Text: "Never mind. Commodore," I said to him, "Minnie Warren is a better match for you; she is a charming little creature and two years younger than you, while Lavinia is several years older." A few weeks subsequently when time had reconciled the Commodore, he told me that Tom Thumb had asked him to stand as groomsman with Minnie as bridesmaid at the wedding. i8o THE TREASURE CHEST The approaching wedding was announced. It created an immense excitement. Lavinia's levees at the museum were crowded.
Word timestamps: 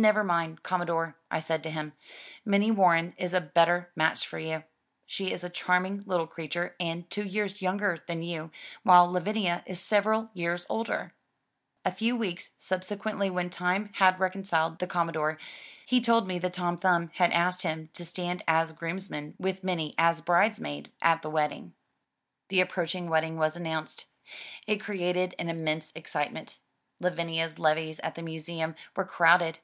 "Never 0.00 0.22
mind. 0.22 0.62
Commodore," 0.62 1.16
I 1.28 1.40
said 1.40 1.64
to 1.64 1.70
him, 1.72 1.92
"Minnie 2.44 2.70
Warren 2.70 3.14
is 3.16 3.32
a 3.32 3.40
better 3.40 3.90
match 3.96 4.28
for 4.28 4.38
you; 4.38 4.62
she 5.06 5.32
is 5.32 5.42
a 5.42 5.50
charming 5.50 6.04
little 6.06 6.28
creature 6.28 6.76
and 6.78 7.10
two 7.10 7.24
years 7.24 7.60
younger 7.60 7.98
than 8.06 8.22
you, 8.22 8.52
while 8.84 9.10
Lavinia 9.10 9.64
is 9.66 9.80
several 9.80 10.30
years 10.34 10.64
older." 10.68 11.14
A 11.84 11.90
few 11.90 12.14
weeks 12.16 12.50
subsequently 12.58 13.28
when 13.28 13.50
time 13.50 13.90
had 13.94 14.20
reconciled 14.20 14.78
the 14.78 14.86
Commodore, 14.86 15.36
he 15.84 16.00
told 16.00 16.28
me 16.28 16.38
that 16.38 16.52
Tom 16.52 16.76
Thumb 16.76 17.10
had 17.14 17.32
asked 17.32 17.62
him 17.62 17.88
to 17.94 18.04
stand 18.04 18.44
as 18.46 18.70
groomsman 18.70 19.34
with 19.36 19.64
Minnie 19.64 19.96
as 19.98 20.20
bridesmaid 20.22 20.92
at 21.02 21.22
the 21.22 21.28
wedding. 21.30 21.64
i8o 21.64 21.64
THE 21.64 21.66
TREASURE 21.66 21.74
CHEST 21.74 22.48
The 22.50 22.60
approaching 22.60 23.08
wedding 23.10 23.36
was 23.36 23.56
announced. 23.56 24.06
It 24.68 24.80
created 24.80 25.34
an 25.40 25.48
immense 25.48 25.90
excitement. 25.96 26.60
Lavinia's 27.00 27.58
levees 27.58 27.98
at 28.00 28.14
the 28.14 28.22
museum 28.22 28.76
were 28.94 29.04
crowded. 29.04 29.58